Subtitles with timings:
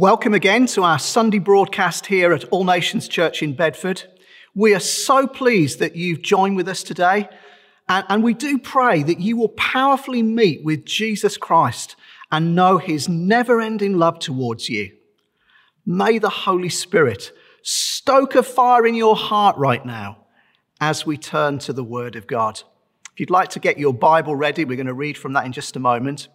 [0.00, 4.04] Welcome again to our Sunday broadcast here at All Nations Church in Bedford.
[4.54, 7.28] We are so pleased that you've joined with us today.
[7.88, 11.96] And, we do pray that you will powerfully meet with Jesus Christ
[12.30, 14.92] and know his never ending love towards you.
[15.84, 20.26] May the Holy Spirit stoke a fire in your heart right now
[20.80, 22.62] as we turn to the Word of God.
[23.12, 25.50] If you'd like to get your Bible ready, we're going to read from that in
[25.50, 26.28] just a moment.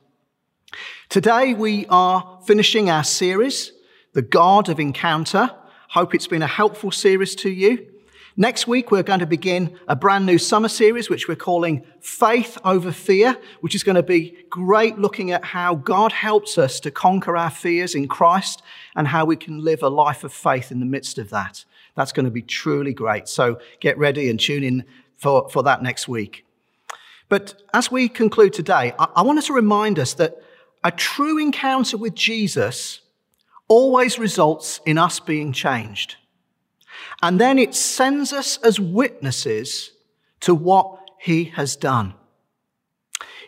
[1.10, 3.72] Today we are finishing our series,
[4.14, 5.52] The God of Encounter.
[5.90, 7.88] Hope it's been a helpful series to you.
[8.36, 12.58] Next week, we're going to begin a brand new summer series, which we're calling Faith
[12.66, 16.90] Over Fear, which is going to be great looking at how God helps us to
[16.90, 18.64] conquer our fears in Christ
[18.96, 21.64] and how we can live a life of faith in the midst of that.
[21.96, 23.28] That's going to be truly great.
[23.28, 26.44] So get ready and tune in for, for that next week.
[27.30, 30.42] But as we conclude today, I, I want to remind us that
[30.84, 33.02] a true encounter with Jesus
[33.68, 36.18] always results in us being changed.
[37.22, 39.92] And then it sends us as witnesses
[40.42, 42.14] to what he has done.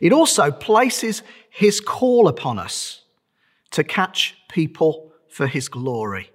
[0.01, 3.01] It also places his call upon us
[3.71, 6.31] to catch people for his glory.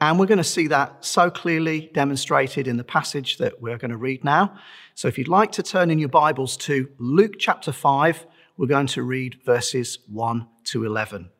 [0.00, 3.90] And we're going to see that so clearly demonstrated in the passage that we're going
[3.90, 4.58] to read now.
[4.94, 8.26] So if you'd like to turn in your Bibles to Luke chapter 5,
[8.56, 11.30] we're going to read verses 1 to 11.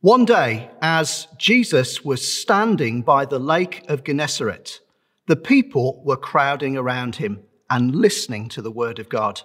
[0.00, 4.80] One day, as Jesus was standing by the lake of Gennesaret,
[5.26, 9.42] the people were crowding around him and listening to the word of God.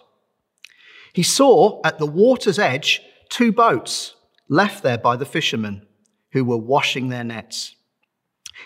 [1.13, 4.15] He saw at the water's edge two boats
[4.49, 5.85] left there by the fishermen
[6.31, 7.75] who were washing their nets.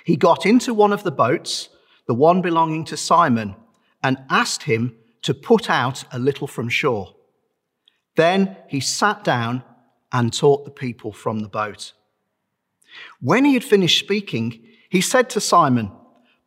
[0.05, 1.69] He got into one of the boats,
[2.08, 3.55] the one belonging to Simon,
[4.03, 7.16] and asked him to put out a little from shore.
[8.16, 9.63] Then he sat down
[10.11, 11.93] and taught the people from the boat.
[13.21, 15.92] When he had finished speaking, he said to Simon,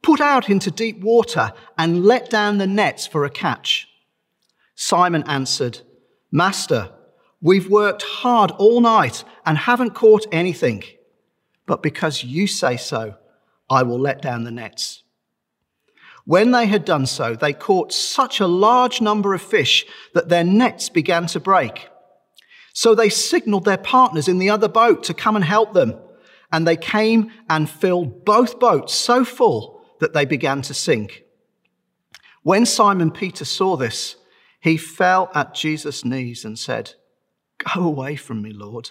[0.03, 3.89] Put out into deep water and let down the nets for a catch.
[4.75, 5.81] Simon answered,
[6.31, 6.91] Master,
[7.41, 10.85] we've worked hard all night and haven't caught anything.
[11.65, 13.15] But because you say so,
[13.71, 15.04] I will let down the nets.
[16.25, 20.45] When they had done so, they caught such a large number of fish that their
[20.45, 21.89] nets began to break.
[22.73, 25.95] So they signaled their partners in the other boat to come and help them.
[26.51, 31.25] And they came and filled both boats so full that they began to sink.
[32.43, 34.17] When Simon Peter saw this,
[34.61, 36.95] he fell at Jesus' knees and said,
[37.75, 38.91] Go away from me, Lord.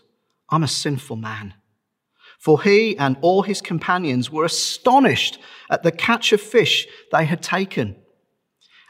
[0.50, 1.56] I'm a sinful man.
[2.44, 5.40] For he and all his companions were astonished
[5.70, 7.96] at the catch of fish they had taken.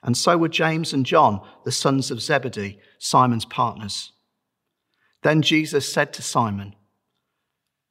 [0.01, 4.11] And so were James and John, the sons of Zebedee, Simon's partners.
[5.21, 6.73] Then Jesus said to Simon,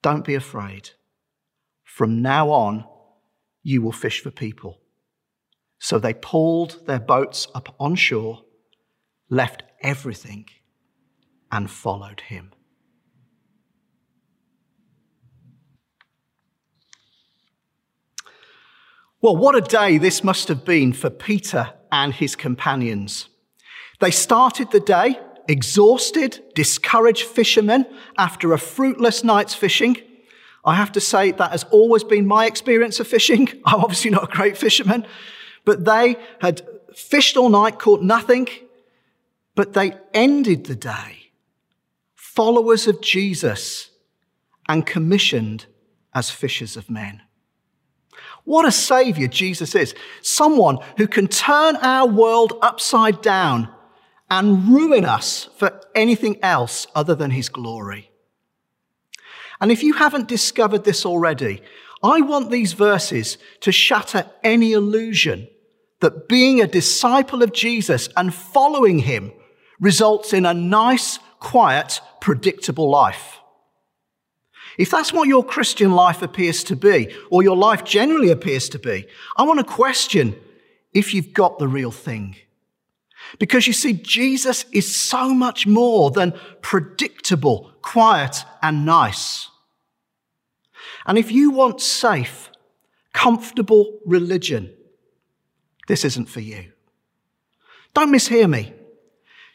[0.02, 0.90] Don't be afraid.
[1.84, 2.84] From now on,
[3.62, 4.80] you will fish for people.
[5.78, 8.42] So they pulled their boats up on shore,
[9.30, 10.46] left everything,
[11.52, 12.50] and followed him.
[19.22, 23.28] Well, what a day this must have been for Peter and his companions.
[24.00, 25.16] They started the day
[25.46, 27.86] exhausted, discouraged fishermen
[28.18, 29.96] after a fruitless night's fishing.
[30.64, 33.48] I have to say that has always been my experience of fishing.
[33.64, 35.06] I'm obviously not a great fisherman,
[35.64, 36.62] but they had
[36.92, 38.48] fished all night, caught nothing,
[39.54, 41.18] but they ended the day
[42.16, 43.90] followers of Jesus
[44.68, 45.66] and commissioned
[46.12, 47.22] as fishers of men.
[48.44, 49.94] What a savior Jesus is.
[50.20, 53.72] Someone who can turn our world upside down
[54.30, 58.10] and ruin us for anything else other than his glory.
[59.60, 61.62] And if you haven't discovered this already,
[62.02, 65.48] I want these verses to shatter any illusion
[66.00, 69.32] that being a disciple of Jesus and following him
[69.78, 73.38] results in a nice, quiet, predictable life.
[74.78, 78.78] If that's what your Christian life appears to be, or your life generally appears to
[78.78, 80.36] be, I want to question
[80.92, 82.36] if you've got the real thing.
[83.38, 89.48] Because you see, Jesus is so much more than predictable, quiet, and nice.
[91.06, 92.50] And if you want safe,
[93.12, 94.72] comfortable religion,
[95.88, 96.72] this isn't for you.
[97.94, 98.72] Don't mishear me.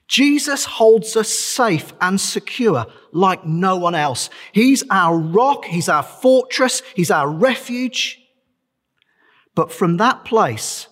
[0.07, 4.29] Jesus holds us safe and secure like no one else.
[4.53, 8.19] He's our rock, He's our fortress, He's our refuge.
[9.53, 10.87] But from that place,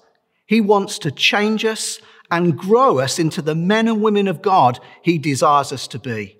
[0.46, 4.80] He wants to change us and grow us into the men and women of God
[5.02, 6.38] He desires us to be.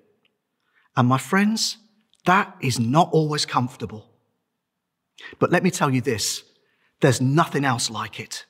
[0.96, 1.78] And my friends,
[2.26, 4.10] that is not always comfortable.
[5.38, 6.42] But let me tell you this
[7.00, 8.44] there's nothing else like it.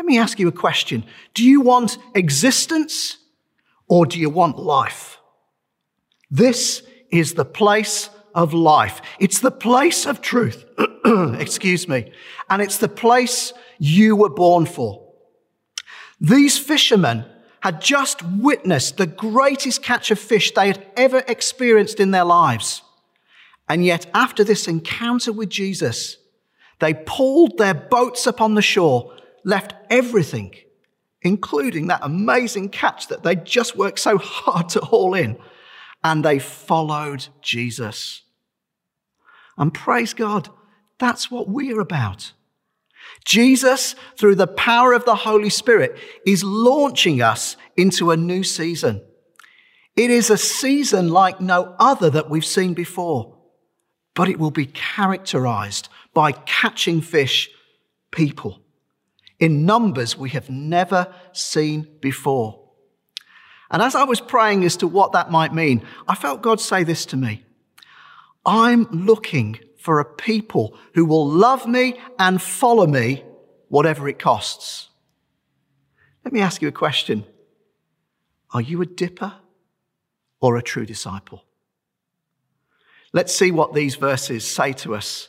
[0.00, 1.04] Let me ask you a question
[1.34, 3.18] Do you want existence
[3.86, 5.18] or do you want life?
[6.30, 9.02] This is the place of life.
[9.18, 10.64] It's the place of truth.
[11.04, 12.12] Excuse me.
[12.48, 15.06] And it's the place you were born for.
[16.18, 17.26] These fishermen
[17.60, 22.80] had just witnessed the greatest catch of fish they had ever experienced in their lives.
[23.68, 26.16] And yet, after this encounter with Jesus,
[26.78, 29.14] they pulled their boats up on the shore,
[29.44, 30.54] left everything,
[31.22, 35.38] including that amazing catch that they just worked so hard to haul in,
[36.02, 38.22] and they followed Jesus.
[39.58, 40.48] And praise God,
[40.98, 42.32] that's what we're about.
[43.24, 45.96] Jesus, through the power of the Holy Spirit,
[46.26, 49.02] is launching us into a new season.
[49.96, 53.36] It is a season like no other that we've seen before,
[54.14, 57.50] but it will be characterized by catching fish
[58.10, 58.62] people
[59.40, 62.60] in numbers we have never seen before.
[63.70, 66.84] And as I was praying as to what that might mean, I felt God say
[66.84, 67.42] this to me
[68.44, 73.24] I'm looking for a people who will love me and follow me,
[73.68, 74.88] whatever it costs.
[76.24, 77.24] Let me ask you a question
[78.52, 79.34] Are you a dipper
[80.40, 81.44] or a true disciple?
[83.12, 85.28] Let's see what these verses say to us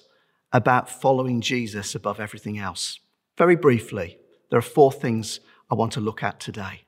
[0.51, 2.99] about following Jesus above everything else.
[3.41, 4.19] Very briefly,
[4.51, 5.39] there are four things
[5.71, 6.83] I want to look at today.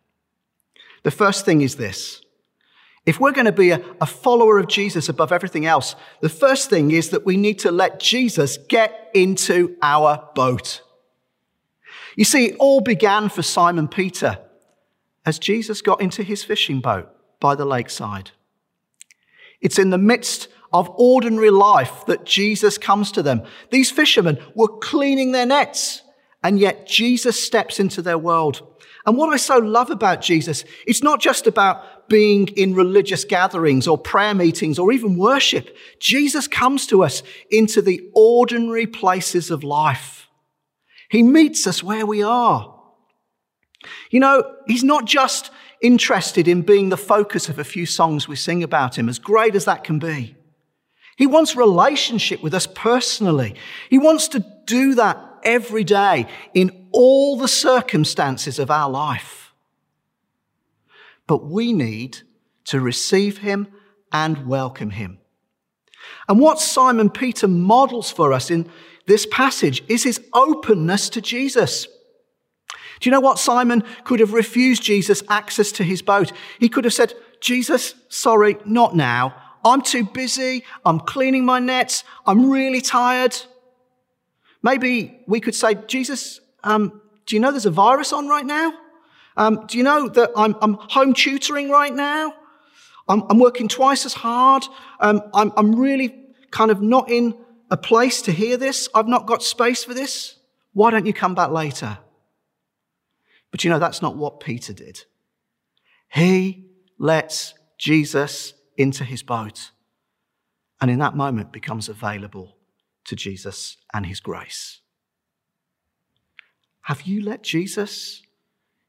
[1.02, 2.22] The first thing is this
[3.08, 6.70] if we're going to be a, a, follower of Jesus above everything else, the first
[6.70, 10.84] thing is that we need to let Jesus get into our boat.
[12.16, 14.38] You see, it all began for Simon Peter
[15.26, 17.10] as Jesus got into his fishing boat
[17.40, 18.30] by the lakeside.
[19.60, 23.42] It's in the midst of ordinary life that Jesus comes to them.
[23.72, 26.03] These fishermen were cleaning their nets,
[26.44, 28.68] and yet Jesus steps into their world.
[29.06, 33.88] And what I so love about Jesus, it's not just about being in religious gatherings
[33.88, 35.76] or prayer meetings or even worship.
[36.00, 40.28] Jesus comes to us into the ordinary places of life.
[41.10, 42.74] He meets us where we are.
[44.10, 45.52] You know, he's not just
[45.82, 49.54] interested in being the focus of a few songs we sing about him, as great
[49.54, 50.36] as that can be.
[51.18, 53.56] He wants relationship with us personally.
[53.90, 59.54] He wants to do that every day in all the circumstances of our life.
[61.28, 62.20] But we need
[62.66, 63.68] to receive him
[64.12, 65.20] and welcome him.
[66.28, 68.70] And what Simon Peter models for us in
[69.08, 71.88] this passage is his openness to Jesus.
[73.00, 73.40] Do you know what?
[73.40, 76.32] Simon could have refused Jesus access to his boat.
[76.60, 79.36] He could have said, Jesus, sorry, not now.
[79.66, 80.64] I'm too busy.
[80.86, 82.04] I'm cleaning my nets.
[82.26, 83.36] I'm really tired.
[84.64, 88.74] Maybe we could say, Jesus, um, do you know there's a virus on right now?
[89.36, 92.34] Um, do you know that I'm, I'm home tutoring right now?
[93.08, 94.64] I'm, I'm working twice as hard.
[95.00, 96.16] Um, I'm, I'm really
[96.52, 97.36] kind of not in
[97.70, 98.88] a place to hear this.
[98.96, 100.38] I've not got space for this.
[100.72, 101.98] Why don't you come back later?
[103.52, 105.04] But you know, that's not what Peter did.
[106.08, 106.66] He
[106.98, 109.72] lets Jesus into his boat
[110.80, 112.53] and in that moment becomes available
[113.06, 114.82] to Jesus and his grace.
[116.84, 118.22] Have you let Jesus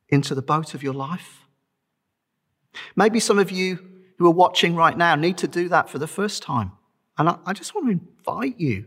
[0.09, 1.43] into the boat of your life?
[2.97, 3.79] Maybe some of you
[4.19, 6.73] who are watching right now need to do that for the first time.
[7.19, 8.87] And I, I just want to invite you.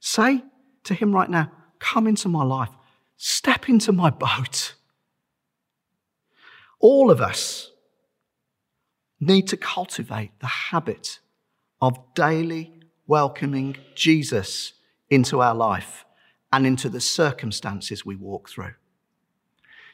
[0.00, 0.42] Say
[0.84, 2.70] to him right now, Come into my life,
[3.16, 4.74] step into my boat.
[6.78, 7.70] All of us
[9.18, 11.18] need to cultivate the habit
[11.80, 12.81] of daily
[13.12, 14.72] welcoming Jesus
[15.10, 16.06] into our life
[16.50, 18.72] and into the circumstances we walk through.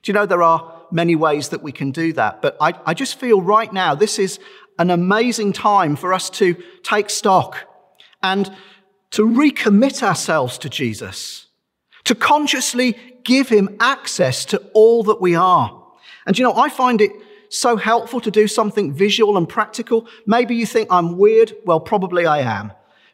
[0.02, 2.40] Do you know there are many ways that we can do that?
[2.40, 4.38] But I, I, just feel right now this is
[4.78, 7.56] an amazing time for us to take stock
[8.22, 8.48] and
[9.10, 11.48] to recommit ourselves to Jesus,
[12.04, 15.68] to consciously give him access to all that we are.
[16.25, 17.10] And you know, I find it
[17.48, 20.06] so helpful to do something visual and practical.
[20.25, 21.52] Maybe you think I'm weird.
[21.64, 22.70] Well, probably I am.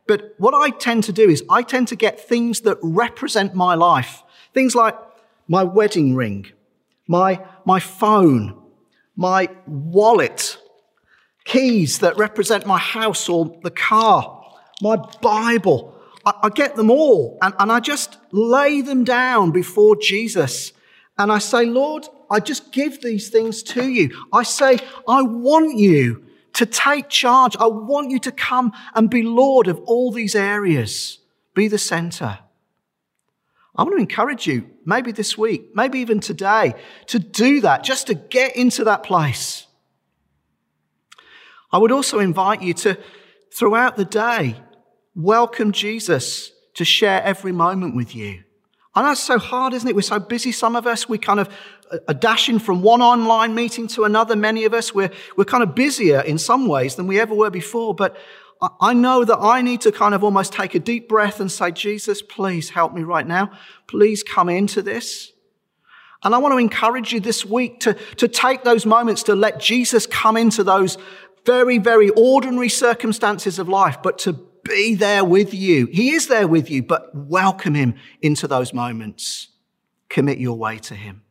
[0.07, 3.75] But what I tend to do is I tend to get things that represent my
[3.75, 4.23] life.
[4.53, 4.97] Things like
[5.49, 6.47] my wedding ring,
[7.09, 8.61] my, my phone,
[9.17, 10.59] my wallet,
[11.45, 14.43] keys that represent my house or the car,
[14.81, 15.95] my Bible.
[16.25, 20.73] I, I get them all and, and I just lay them down before Jesus.
[21.19, 24.11] And I say, Lord, I just give these things to you.
[24.33, 26.24] I say, I want you
[26.55, 27.57] to take charge.
[27.57, 31.19] I want you to come and be Lord of all these areas.
[31.55, 32.39] Be the center.
[33.77, 36.75] I want to encourage you, maybe this week, maybe even today,
[37.07, 39.67] to do that, just to get into that place.
[41.73, 42.97] I would also invite you to,
[43.53, 44.57] throughout the day,
[45.17, 48.45] welcome Jesus to share every moment with you.
[48.95, 49.97] I know it's so hard, isn't it?
[49.97, 51.09] We're so busy, some of us.
[51.09, 51.49] We kind of
[52.09, 54.37] are dashing from one online meeting to another.
[54.37, 57.51] Many of us, we're, we're kind of busier in some ways than we ever were
[57.51, 57.95] before.
[57.95, 58.17] But
[58.81, 61.71] I know that I need to kind of almost take a deep breath and say,
[61.71, 63.51] Jesus, please help me right now.
[63.87, 65.33] Please come into this.
[66.23, 69.61] And I want to encourage you this week to, to take those moments to let
[69.61, 70.97] Jesus come into those
[71.45, 75.87] very, very ordinary circumstances of life, but to be there with you.
[75.93, 79.49] He is there with you, but welcome him into those moments.
[80.09, 81.24] Commit your way to him.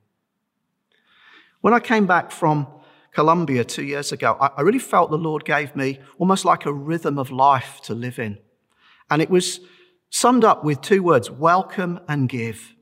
[1.64, 2.68] When I came back from
[3.14, 7.18] Colombia two years ago, I, really felt the Lord gave me almost like a rhythm
[7.18, 8.38] of life to live in.
[9.10, 9.62] And it was
[10.10, 12.74] summed up with two words welcome and give.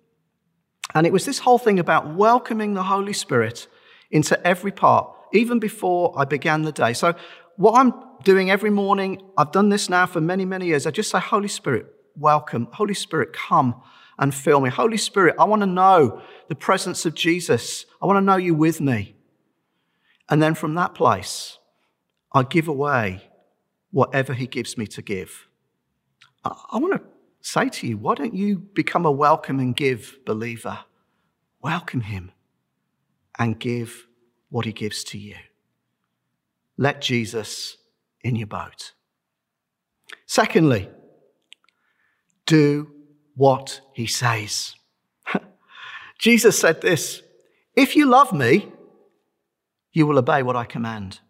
[0.96, 3.68] And it was this whole thing about welcoming the Holy Spirit
[4.10, 6.94] into every part, even before I began the day.
[6.94, 7.14] So,
[7.58, 10.88] what I'm doing every morning, I've done this now for many, many years.
[10.88, 11.86] I just say, Holy Spirit,
[12.16, 12.68] welcome.
[12.72, 13.80] Holy Spirit, come
[14.22, 14.70] and fill me.
[14.70, 17.86] Holy Spirit, I want to know the presence of Jesus.
[18.02, 19.16] I want to know you with me.
[20.30, 21.58] And then from that place,
[22.32, 23.28] I give away
[23.90, 25.48] whatever He gives me to give.
[26.46, 27.02] I want to
[27.42, 30.80] say to you, why don't you become a welcome and give believer?
[31.62, 32.32] Welcome Him
[33.40, 34.08] and give
[34.50, 35.36] what He gives to you.
[36.78, 37.78] Let Jesus
[38.22, 38.94] in your boat.
[40.28, 40.90] Secondly,
[42.46, 42.92] do
[43.42, 44.76] what He says.
[46.20, 47.24] Jesus said this
[47.76, 48.72] If you love me,
[49.92, 51.22] you will obey what I command.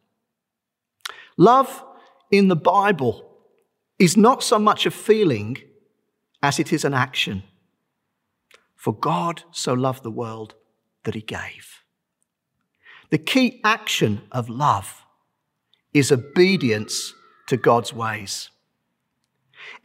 [1.38, 1.82] Love
[2.30, 3.26] in the Bible
[3.98, 5.58] is not so much a feeling
[6.44, 7.44] as it is an action.
[8.76, 10.56] For God so loved the world
[11.06, 11.80] that he gave.
[13.10, 15.06] The key action of love
[15.94, 17.14] is obedience
[17.48, 18.50] to God's ways.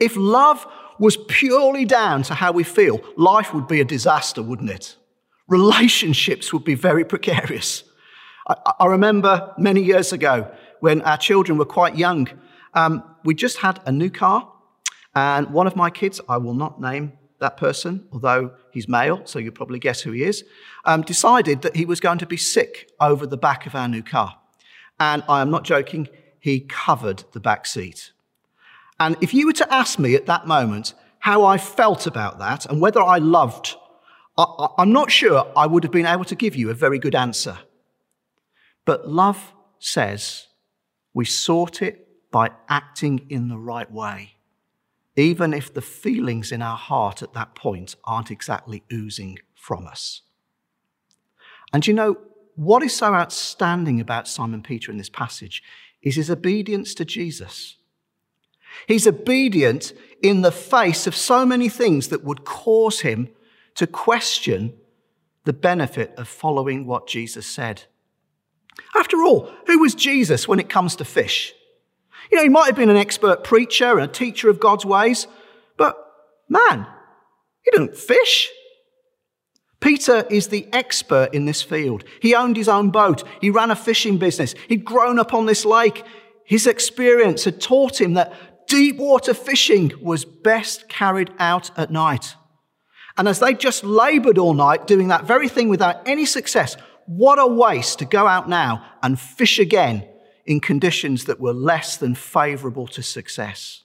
[0.01, 0.67] If love
[0.99, 4.97] was purely down to how we feel, life would be a disaster, wouldn't it?
[5.49, 7.85] Relationships would be very precarious.
[8.49, 10.51] I, I remember many years ago
[10.81, 12.29] when our children were quite young,
[12.75, 14.53] um, we just had a new car,
[15.15, 19.39] and one of my kids, I will not name that person, although he's male, so
[19.39, 20.45] you'll probably guess who he is,
[20.85, 24.03] um, decided that he was going to be sick over the back of our new
[24.03, 24.39] car.
[24.99, 28.13] And I am not joking, he covered the back seat.
[28.99, 32.67] And if you were to ask me at that moment how I felt about that
[32.67, 33.77] and whether I loved,
[34.39, 37.15] I, am not sure I would have been able to give you a very good
[37.15, 37.59] answer.
[38.85, 40.47] But love says
[41.13, 44.35] we sort it by acting in the right way,
[45.17, 50.23] even if the feelings in our heart at that point aren't exactly oozing from us.
[51.73, 52.19] And you know,
[52.55, 55.63] what is so outstanding about Simon Peter in this passage
[56.03, 57.76] is his obedience to Jesus.
[58.87, 59.93] He's obedient
[60.23, 63.29] in the face of so many things that would cause him
[63.75, 64.75] to question
[65.45, 67.85] the benefit of following what Jesus said.
[68.95, 71.55] After all, who was Jesus when it comes to fish?
[72.31, 75.27] You know, he might have been an expert preacher and a teacher of God's ways,
[75.77, 75.97] but
[76.49, 76.87] man,
[77.63, 78.51] he didn't fish.
[79.81, 82.03] Peter is the expert in this field.
[82.21, 83.23] He owned his own boat.
[83.41, 84.55] He ran a fishing business.
[84.69, 86.05] He'd grown up on this lake.
[86.45, 88.33] His experience had taught him that
[88.67, 92.37] deep water fishing was best carried out at night.
[93.17, 97.39] And as they just labored all night doing that very thing without any success, what
[97.39, 100.07] a waste to go out now and fish again
[100.45, 103.85] in conditions that were less than favorable to success.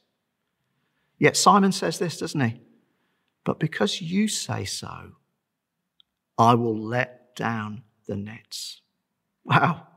[1.17, 2.59] Yet Simon says this, doesn't he?
[3.43, 5.13] But because you say so,
[6.37, 8.81] I will let down the nets.
[9.43, 9.87] Wow.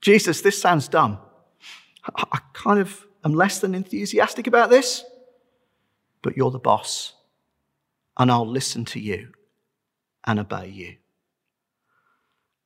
[0.00, 1.18] Jesus, this sounds dumb.
[2.04, 5.04] I kind of am less than enthusiastic about this,
[6.22, 7.14] but you're the boss,
[8.18, 9.32] and I'll listen to you
[10.24, 10.96] and obey you.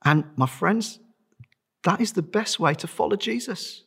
[0.03, 0.99] And my friends,
[1.83, 3.83] that is the best way to follow Jesus.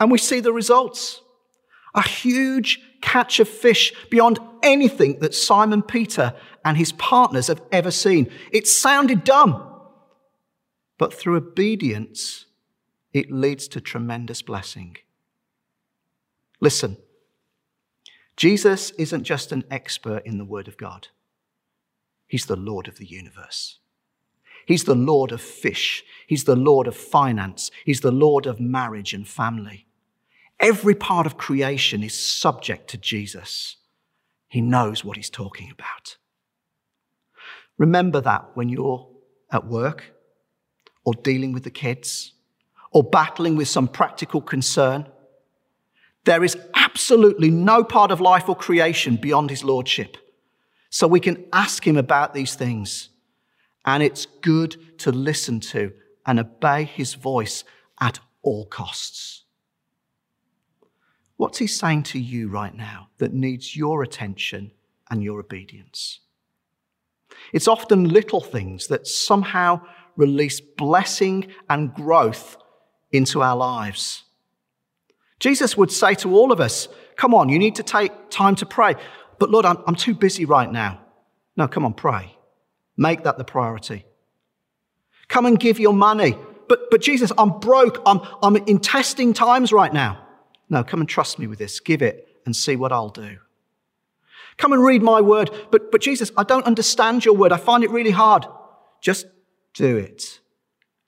[0.00, 1.20] And we see the results.
[1.94, 6.34] A huge catch of fish beyond anything that Simon Peter
[6.64, 8.30] and his partners have ever seen.
[8.50, 9.68] It sounded dumb,
[10.98, 12.46] but through obedience,
[13.12, 14.96] it leads to tremendous blessing.
[16.62, 16.96] Listen,
[18.36, 21.08] Jesus isn't just an expert in the Word of God,
[22.26, 23.78] He's the Lord of the universe.
[24.64, 26.04] He's the Lord of fish.
[26.28, 27.72] He's the Lord of finance.
[27.84, 29.88] He's the Lord of marriage and family.
[30.60, 33.76] Every part of creation is subject to Jesus.
[34.48, 36.16] He knows what he's talking about.
[37.76, 39.08] Remember that when you're
[39.50, 40.14] at work
[41.04, 42.34] or dealing with the kids
[42.92, 45.06] or battling with some practical concern.
[46.24, 50.16] There is absolutely no part of life or creation beyond his lordship.
[50.90, 53.08] So we can ask him about these things.
[53.84, 55.92] And it's good to listen to
[56.24, 57.64] and obey his voice
[58.00, 59.44] at all costs.
[61.36, 64.70] What's he saying to you right now that needs your attention
[65.10, 66.20] and your obedience?
[67.52, 69.80] It's often little things that somehow
[70.16, 72.56] release blessing and growth
[73.10, 74.22] into our lives.
[75.42, 78.64] Jesus would say to all of us, Come on, you need to take time to
[78.64, 78.94] pray.
[79.40, 81.00] But Lord, I'm, I'm too busy right now.
[81.56, 82.36] No, come on, pray.
[82.96, 84.06] Make that the priority.
[85.26, 86.38] Come and give your money.
[86.68, 88.00] But, but Jesus, I'm broke.
[88.06, 90.24] I'm, I'm in testing times right now.
[90.70, 91.80] No, come and trust me with this.
[91.80, 93.38] Give it and see what I'll do.
[94.58, 95.50] Come and read my word.
[95.72, 97.50] But, but Jesus, I don't understand your word.
[97.50, 98.46] I find it really hard.
[99.00, 99.26] Just
[99.74, 100.38] do it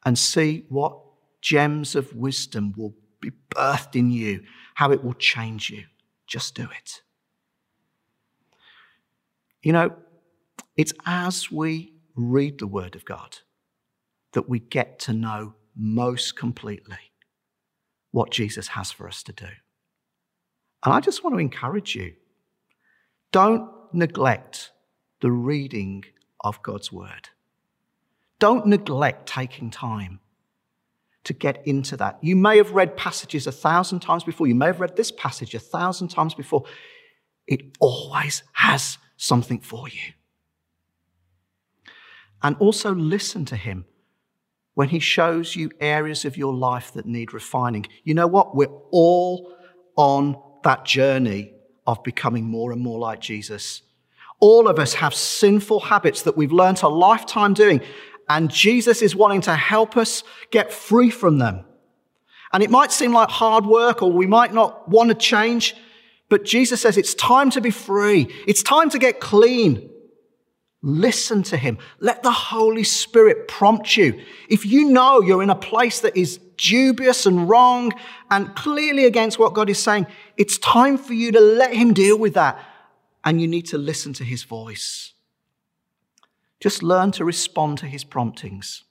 [0.04, 0.98] and see what
[1.40, 2.94] gems of wisdom will
[3.30, 4.42] be birthed in you,
[4.74, 5.84] how it will change you.
[6.26, 7.02] Just do it.
[9.62, 9.94] You know,
[10.76, 13.38] it's as we read the Word of God
[14.32, 16.98] that we get to know most completely
[18.10, 19.48] what Jesus has for us to do.
[20.84, 22.14] And I just want to encourage you
[23.32, 24.70] don't neglect
[25.20, 26.04] the reading
[26.40, 27.30] of God's Word.
[28.38, 30.20] Don't neglect taking time
[31.24, 32.18] to get into that.
[32.22, 34.46] You may have read passages a thousand times before.
[34.46, 36.64] You may have read this passage a thousand times before.
[37.46, 40.12] It always has something for you.
[42.42, 43.86] And also listen to him
[44.74, 47.86] when he shows you areas of your life that need refining.
[48.02, 48.54] You know what?
[48.54, 49.54] We're all
[49.96, 51.52] on that journey
[51.86, 53.82] of becoming more and more like Jesus.
[54.40, 57.80] All of us have sinful habits that we've learnt a lifetime doing,
[58.28, 61.64] and Jesus is wanting to help us get free from them.
[62.52, 65.74] And it might seem like hard work or we might not want to change,
[66.28, 68.32] but Jesus says it's time to be free.
[68.46, 69.90] It's time to get clean.
[70.80, 71.78] Listen to him.
[71.98, 74.20] Let the Holy Spirit prompt you.
[74.50, 77.92] If you know you're in a place that is dubious and wrong
[78.30, 80.06] and clearly against what God is saying,
[80.36, 82.62] it's time for you to let him deal with that.
[83.24, 85.13] And you need to listen to his voice.
[86.64, 88.84] Just learn to respond to his promptings,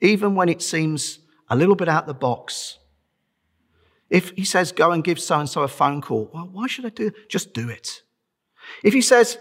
[0.00, 1.18] even when it seems
[1.50, 2.78] a little bit out the box.
[4.08, 6.86] If he says, go and give so and so a phone call, well, why should
[6.86, 7.28] I do it?
[7.28, 8.00] Just do it.
[8.82, 9.36] If he says,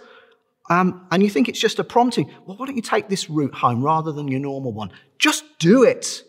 [0.69, 3.53] um, and you think it's just a prompting, well, why don't you take this route
[3.53, 4.91] home rather than your normal one?
[5.17, 6.23] Just do it.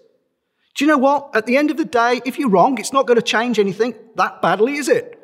[0.77, 1.35] Do you know what?
[1.35, 3.97] At the end of the day, if you're wrong, it's not going to change anything
[4.15, 5.19] that badly, is it?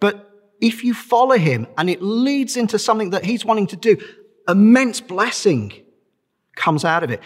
[0.00, 3.96] But if you follow him and it leads into something that he's wanting to do,
[4.48, 5.72] immense blessing
[6.54, 7.20] comes out of it.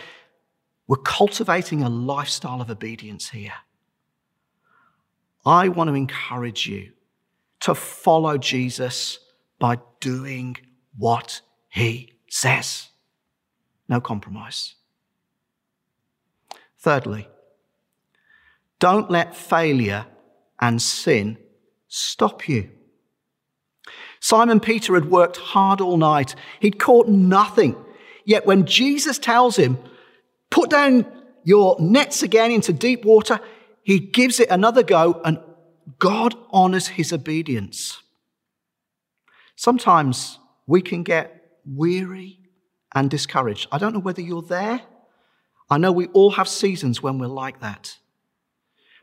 [0.87, 3.53] We're cultivating a lifestyle of obedience here.
[5.47, 6.93] I want to encourage you
[7.61, 9.19] to follow Jesus
[9.59, 10.57] by doing
[10.97, 12.89] what he says.
[13.89, 14.75] No compromise.
[16.79, 17.29] Thirdly,
[18.79, 20.07] don't let failure
[20.61, 21.39] and sin
[21.89, 22.71] stop you.
[24.21, 26.35] Simon Peter had worked hard all night.
[26.61, 27.77] He'd caught nothing.
[28.25, 29.79] Yet when Jesus tells him,
[30.51, 31.07] put down
[31.45, 33.41] your nets again into deep water,
[33.83, 35.39] he gives it another go and
[35.99, 38.03] God honors his obedience.
[39.57, 42.39] Sometimes we can get weary
[42.95, 43.69] and discouraged.
[43.73, 44.83] I don't know whether you're there.
[45.69, 47.97] I know we all have seasons when we're like that.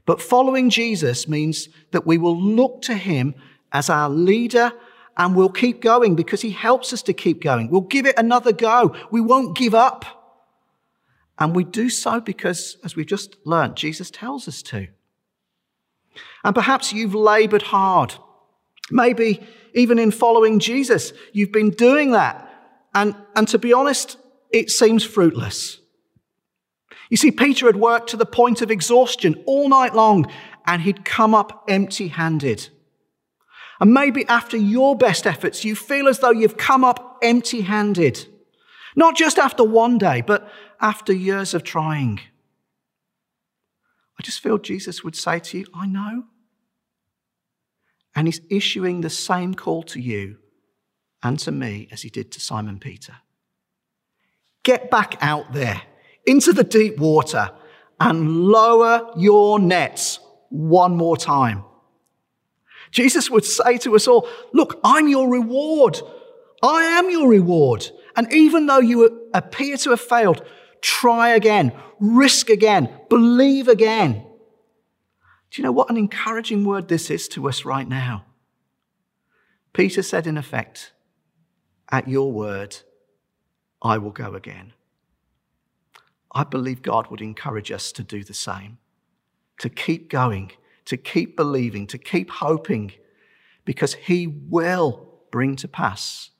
[0.06, 3.36] But following Jesus means that we will look to him
[3.72, 4.72] as our leader
[5.18, 7.70] and we'll keep going because he helps us to keep going.
[7.70, 8.96] We'll give it another go.
[9.12, 10.06] We won't give up.
[11.40, 14.88] And we do so because, as we've just learned, Jesus tells us to.
[16.44, 18.16] And perhaps you've labored hard.
[18.90, 22.44] Maybe even in following Jesus, you've been doing that.
[22.96, 24.18] And, and to be honest,
[24.52, 25.80] it seems fruitless.
[27.10, 30.32] You see, Peter had worked to the point of exhaustion all night long,
[30.66, 32.70] and he'd come up empty handed.
[33.80, 38.26] And maybe after your best efforts, you feel as though you've come up empty handed.
[38.96, 40.50] Not just after one day, but
[40.82, 42.20] after years of trying.
[44.20, 46.24] I just feel Jesus would say to you, I know.
[48.16, 50.38] And he's issuing the same call to you
[51.22, 53.18] and to me as he did to Simon Peter.
[54.64, 55.84] Get back out there
[56.26, 57.52] into the deep water
[58.00, 61.64] and lower your nets one more time.
[62.92, 66.00] Jesus would say to us all, Look, I'm your reward.
[66.64, 67.90] I am your reward.
[68.16, 70.44] And even though you appear to have failed,
[70.82, 74.26] try again, risk again, believe again.
[75.52, 78.26] Do you know what an encouraging word this is to us right now?
[79.74, 80.94] Peter said, in effect,
[81.92, 82.78] At your word,
[83.82, 84.74] I will go again.
[86.34, 88.80] I believe God would encourage us to do the same,
[89.60, 90.52] to keep going,
[90.88, 92.94] to keep believing, to keep hoping,
[93.66, 96.32] because He will bring to pass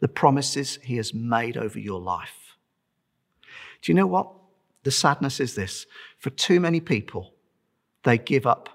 [0.00, 2.56] the promises He has made over your life.
[3.80, 4.32] Do you know what?
[4.82, 5.86] The sadness is this
[6.18, 7.34] for too many people,
[8.02, 8.68] they give up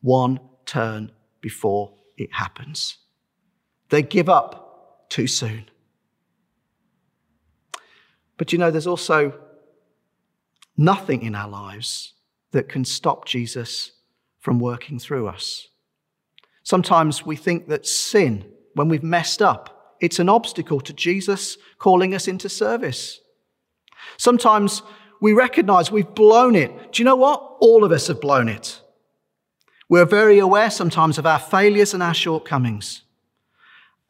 [0.00, 2.98] one turn before it happens.
[3.90, 5.66] They give up too soon.
[8.38, 9.38] But you know, there's also
[10.76, 12.14] nothing in our lives
[12.52, 13.92] that can stop Jesus
[14.46, 15.66] from working through us.
[16.62, 22.14] Sometimes we think that sin, when we've messed up, it's an obstacle to Jesus calling
[22.14, 23.18] us into service.
[24.18, 24.82] Sometimes
[25.20, 26.92] we recognize we've blown it.
[26.92, 27.56] Do you know what?
[27.58, 28.80] All of us have blown it.
[29.88, 33.02] We're very aware sometimes of our failures and our shortcomings.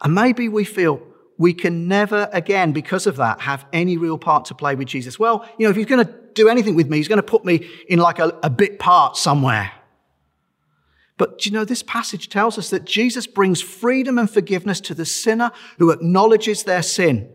[0.02, 1.00] And maybe we feel
[1.38, 5.18] we can never again, because of that, have any real part to play with Jesus.
[5.18, 7.42] Well, you know, if he's going to do anything with me, he's going to put
[7.42, 9.72] me in like a, a bit part somewhere.
[11.18, 14.94] But do you know, this passage tells us that Jesus brings freedom and forgiveness to
[14.94, 17.30] the sinner who acknowledges their sin.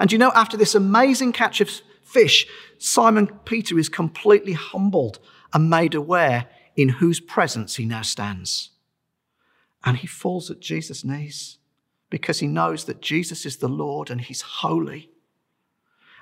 [0.00, 1.70] And you know, after this amazing catch of
[2.02, 2.46] fish,
[2.78, 5.18] Simon Peter is completely humbled
[5.52, 8.70] and made aware in whose presence he now stands.
[9.84, 11.58] And he falls at Jesus' knees
[12.10, 15.10] because he knows that Jesus is the Lord and he's holy.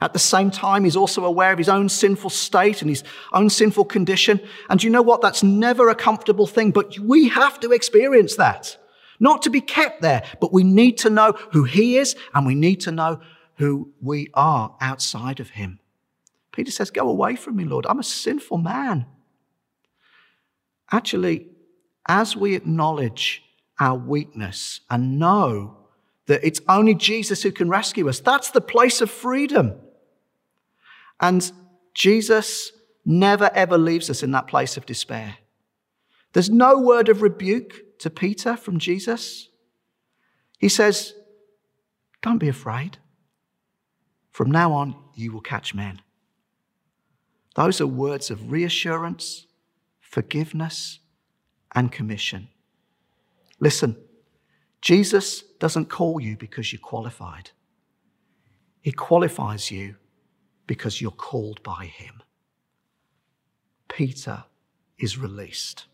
[0.00, 3.48] At the same time, he's also aware of his own sinful state and his own
[3.48, 4.40] sinful condition.
[4.68, 5.22] And you know what?
[5.22, 8.76] That's never a comfortable thing, but we have to experience that.
[9.20, 12.54] Not to be kept there, but we need to know who he is and we
[12.54, 13.20] need to know
[13.56, 15.78] who we are outside of him.
[16.52, 17.86] Peter says, Go away from me, Lord.
[17.86, 19.06] I'm a sinful man.
[20.90, 21.48] Actually,
[22.06, 23.42] as we acknowledge
[23.78, 25.76] our weakness and know
[26.26, 29.74] that it's only Jesus who can rescue us, that's the place of freedom.
[31.20, 31.50] And
[31.94, 32.72] Jesus
[33.04, 35.36] never ever leaves us in that place of despair.
[36.32, 39.48] There's no word of rebuke to Peter from Jesus.
[40.58, 41.14] He says,
[42.22, 42.98] Don't be afraid.
[44.30, 46.00] From now on, you will catch men.
[47.54, 49.46] Those are words of reassurance,
[50.00, 50.98] forgiveness,
[51.72, 52.48] and commission.
[53.60, 53.96] Listen,
[54.80, 57.50] Jesus doesn't call you because you're qualified.
[58.80, 59.96] He qualifies you
[60.66, 62.22] because you're called by him.
[63.88, 64.44] Peter
[64.98, 65.86] is released.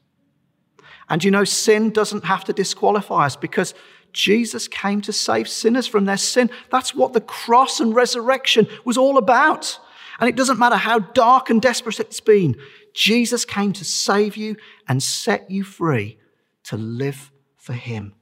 [1.08, 3.74] And you know, sin doesn't have to disqualify us because
[4.12, 6.50] Jesus came to save sinners from their sin.
[6.70, 9.78] That's what the cross and resurrection was all about.
[10.18, 12.56] And it doesn't matter how dark and desperate it's been,
[12.92, 14.56] Jesus came to save you
[14.86, 16.18] and set you free
[16.64, 18.14] to live for Him.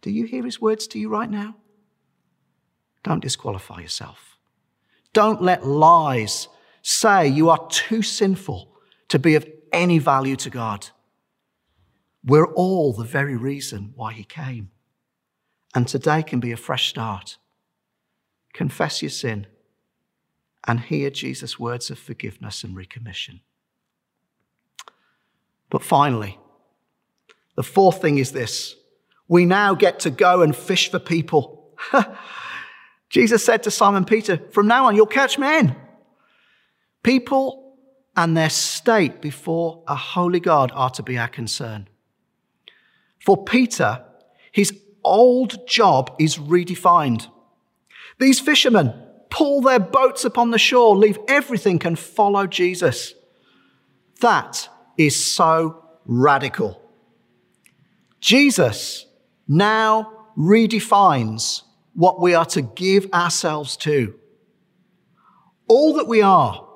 [0.00, 1.56] Do you hear His words to you right now?
[3.02, 4.31] Don't disqualify yourself.
[5.12, 6.48] Don't let lies
[6.82, 8.72] say you are too sinful
[9.08, 10.88] to be of any value to God.
[12.24, 14.70] We're all the very reason why He came.
[15.74, 17.38] And today can be a fresh start.
[18.52, 19.46] Confess your sin
[20.66, 23.40] and hear Jesus' words of forgiveness and recommission.
[25.70, 26.38] But finally,
[27.56, 28.76] the fourth thing is this
[29.28, 31.74] we now get to go and fish for people.
[33.12, 35.76] Jesus said to Simon Peter, From now on, you'll catch men.
[37.02, 37.76] People
[38.16, 41.88] and their state before a holy God are to be our concern.
[43.20, 44.02] For Peter,
[44.50, 44.72] his
[45.04, 47.28] old job is redefined.
[48.18, 48.94] These fishermen
[49.28, 53.12] pull their boats upon the shore, leave everything, and follow Jesus.
[54.22, 56.80] That is so radical.
[58.20, 59.04] Jesus
[59.46, 64.14] now redefines what we are to give ourselves to.
[65.68, 66.66] All that we are,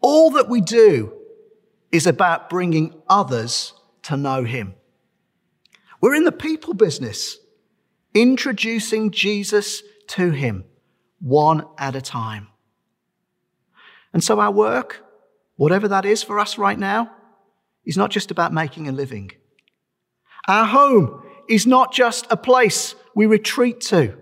[0.00, 1.12] all that we do
[1.92, 4.74] is about bringing others to know Him.
[6.00, 7.38] We're in the people business,
[8.14, 10.64] introducing Jesus to Him
[11.20, 12.48] one at a time.
[14.12, 15.04] And so our work,
[15.56, 17.10] whatever that is for us right now,
[17.84, 19.30] is not just about making a living.
[20.48, 24.16] Our home is not just a place we retreat to.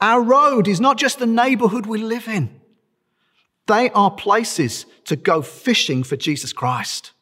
[0.00, 2.60] Our road is not just the neighborhood we live in.
[3.66, 7.12] They are places to go fishing for Jesus Christ.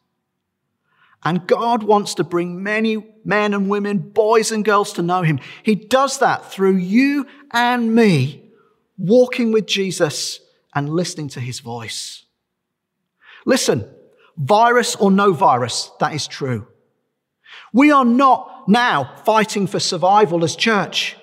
[1.25, 5.41] And God wants to bring many men and women, boys and girls to know Him.
[5.63, 8.51] He does that through you and me
[8.99, 10.41] walking with Jesus
[10.75, 12.25] and listening to His voice.
[13.47, 13.89] Listen,
[14.37, 16.67] virus or no virus, that is true.
[17.73, 21.17] We are not now fighting for survival as church.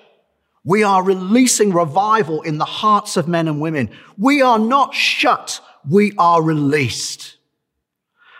[0.64, 3.90] We are releasing revival in the hearts of men and women.
[4.16, 5.60] We are not shut.
[5.88, 7.36] We are released.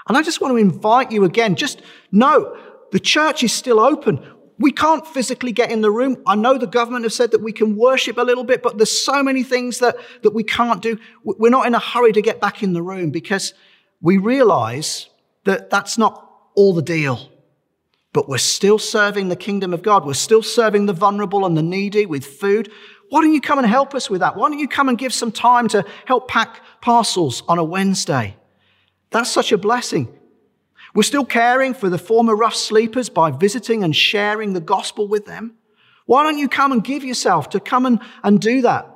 [0.08, 2.56] And I just want to invite you again, just know
[2.92, 4.24] the church is still open.
[4.58, 6.22] We can't physically get in the room.
[6.26, 9.04] I know the government have said that we can worship a little bit, but there's
[9.04, 10.98] so many things that, that we can't do.
[11.24, 13.54] We're not in a hurry to get back in the room because
[14.00, 15.08] we realize
[15.44, 17.31] that that's not all the deal.
[18.12, 20.04] But we're still serving the kingdom of God.
[20.04, 22.70] We're still serving the vulnerable and the needy with food.
[23.08, 24.36] Why don't you come and help us with that?
[24.36, 28.36] Why don't you come and give some time to help pack parcels on a Wednesday?
[29.10, 30.08] That's such a blessing.
[30.94, 35.26] We're still caring for the former rough sleepers by visiting and sharing the gospel with
[35.26, 35.54] them.
[36.06, 38.88] Why don't you come and give yourself to come and, and do that?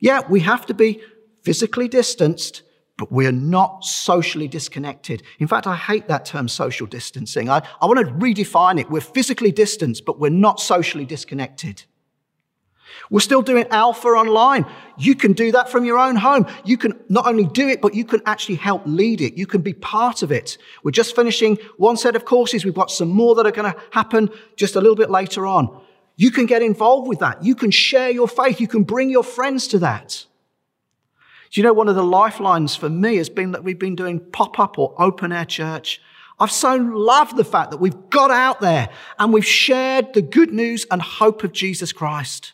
[0.00, 1.00] Yeah, we have to be
[1.42, 2.62] physically distanced,
[2.98, 5.22] but we're not socially disconnected.
[5.38, 7.50] In fact, I hate that term social distancing.
[7.50, 8.90] I, I want to redefine it.
[8.90, 11.84] We're physically distanced, but we're not socially disconnected.
[13.10, 14.64] We're still doing Alpha online.
[14.96, 16.46] You can do that from your own home.
[16.64, 19.34] You can not only do it, but you can actually help lead it.
[19.34, 20.56] You can be part of it.
[20.82, 22.64] We're just finishing one set of courses.
[22.64, 25.82] We've got some more that are going to happen just a little bit later on.
[26.16, 27.44] You can get involved with that.
[27.44, 28.60] You can share your faith.
[28.60, 30.24] You can bring your friends to that.
[31.50, 34.20] Do you know one of the lifelines for me has been that we've been doing
[34.20, 36.00] pop up or open air church.
[36.38, 40.52] I've so loved the fact that we've got out there and we've shared the good
[40.52, 42.52] news and hope of Jesus Christ.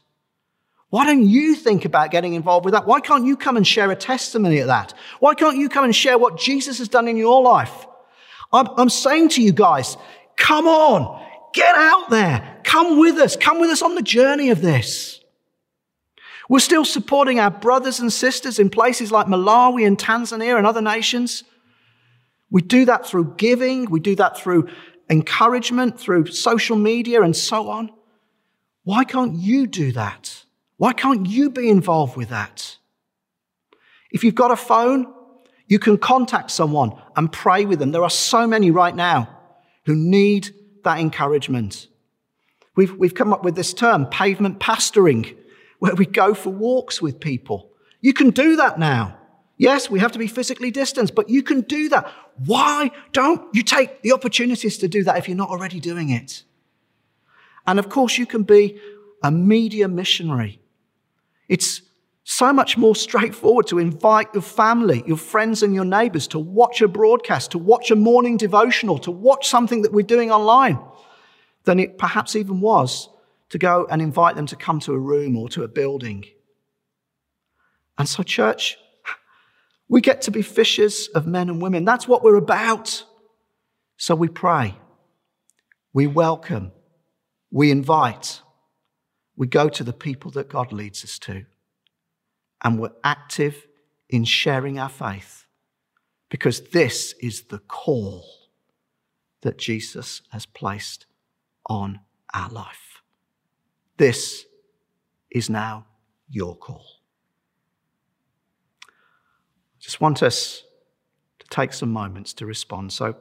[0.90, 2.86] Why don't you think about getting involved with that?
[2.86, 4.92] Why can't you come and share a testimony of that?
[5.20, 7.86] Why can't you come and share what Jesus has done in your life?
[8.52, 9.96] I'm, I'm saying to you guys,
[10.36, 12.60] come on, get out there.
[12.64, 13.36] Come with us.
[13.36, 15.21] Come with us on the journey of this.
[16.48, 20.82] We're still supporting our brothers and sisters in places like Malawi and Tanzania and other
[20.82, 21.44] nations.
[22.50, 23.90] We do that through giving.
[23.90, 24.68] We do that through
[25.08, 27.90] encouragement, through social media and so on.
[28.84, 30.44] Why can't you do that?
[30.76, 32.76] Why can't you be involved with that?
[34.10, 35.12] If you've got a phone,
[35.66, 37.92] you can contact someone and pray with them.
[37.92, 39.38] There are so many right now
[39.86, 41.86] who need that encouragement.
[42.74, 45.36] We've, we've come up with this term, pavement pastoring,
[45.82, 47.68] where we go for walks with people.
[48.00, 49.18] You can do that now.
[49.56, 52.08] Yes, we have to be physically distanced, but you can do that.
[52.46, 56.44] Why don't you take the opportunities to do that if you're not already doing it?
[57.66, 58.78] And of course, you can be
[59.24, 60.60] a media missionary.
[61.48, 61.82] It's
[62.22, 66.80] so much more straightforward to invite your family, your friends, and your neighbors to watch
[66.80, 70.78] a broadcast, to watch a morning devotional, to watch something that we're doing online
[71.64, 73.08] than it perhaps even was
[73.52, 76.24] to go and invite them to come to a room or to a building.
[77.98, 78.78] And so, church,
[79.88, 81.84] we get to be fishers of men and women.
[81.84, 83.04] That's what we're about.
[83.98, 84.74] So we pray,
[85.92, 86.72] we welcome,
[87.50, 88.40] we invite,
[89.36, 91.44] we go to the people that God leads us to.
[92.64, 93.66] And we're active
[94.08, 95.44] in sharing our faith
[96.30, 98.24] because this is the call
[99.42, 101.04] that Jesus has placed
[101.66, 102.00] on
[102.32, 102.91] our life.
[104.02, 104.46] This
[105.30, 105.86] is now
[106.28, 106.84] your call.
[108.84, 110.64] I just want us
[111.38, 112.92] to take some moments to respond.
[112.92, 113.14] So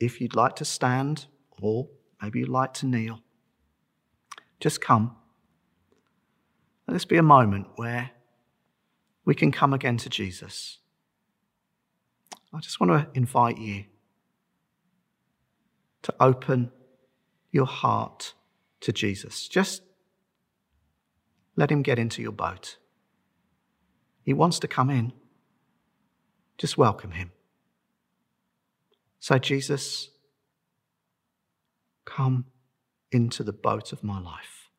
[0.00, 1.26] if you'd like to stand
[1.60, 1.88] or
[2.20, 3.20] maybe you'd like to kneel,
[4.58, 5.14] just come.
[6.88, 8.10] Let this be a moment where
[9.24, 10.78] we can come again to Jesus.
[12.52, 13.84] I just want to invite you
[16.02, 16.72] to open
[17.52, 18.34] your heart
[18.80, 19.46] to Jesus.
[19.46, 19.82] Just
[21.56, 22.78] let him get into your boat.
[24.24, 25.12] He wants to come in.
[26.58, 27.32] Just welcome him.
[29.20, 30.10] Say, Jesus,
[32.04, 32.46] come
[33.10, 34.70] into the boat of my life.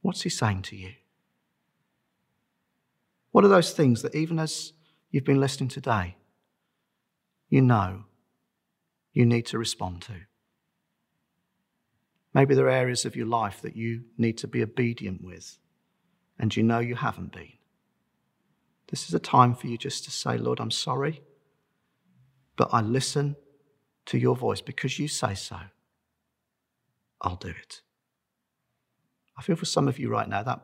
[0.00, 0.92] What's he saying to you?
[3.30, 4.72] What are those things that, even as
[5.10, 6.16] you've been listening today,
[7.48, 8.04] you know
[9.12, 10.12] you need to respond to?
[12.34, 15.58] Maybe there are areas of your life that you need to be obedient with,
[16.38, 17.52] and you know you haven't been.
[18.88, 21.22] This is a time for you just to say, Lord, I'm sorry,
[22.56, 23.36] but I listen
[24.06, 25.56] to your voice because you say so.
[27.20, 27.82] I'll do it.
[29.38, 30.60] I feel for some of you right now that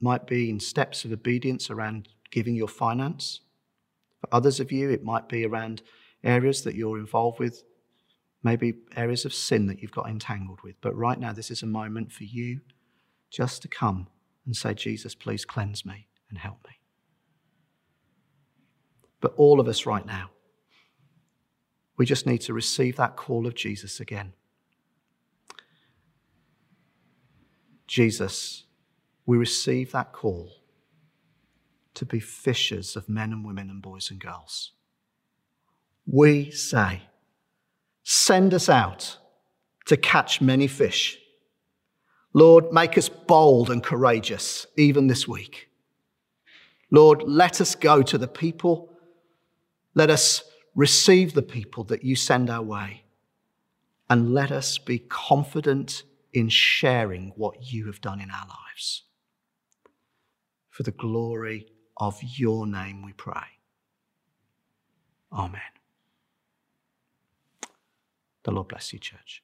[0.00, 3.40] might be in steps of obedience around giving your finance.
[4.20, 5.82] For others of you, it might be around
[6.22, 7.62] areas that you're involved with,
[8.46, 10.76] maybe areas of sin that you've got entangled with.
[10.80, 12.60] But right now, this is a moment for you
[13.28, 14.06] just to come
[14.46, 16.74] and say, Jesus, please cleanse me and help me.
[19.20, 20.30] But all of us right now,
[21.96, 24.32] we just need to receive that call of Jesus again.
[27.88, 28.64] Jesus,
[29.26, 30.52] we receive that call
[31.94, 34.70] to be fishers of men and women and boys and girls.
[36.06, 37.02] We say,
[38.08, 39.18] send us out
[39.84, 41.18] to catch many fish.
[42.32, 45.68] Lord, make us bold and courageous even this week.
[46.92, 48.92] Lord, let us go to the people.
[49.96, 50.44] Let us
[50.76, 53.02] receive the people that you send our way.
[54.08, 59.02] And let us be confident in sharing what you have done in our lives.
[60.70, 61.66] For the glory
[61.96, 63.58] of your name, we pray.
[65.32, 65.75] Amen.
[68.46, 69.42] The Lord bless you, church.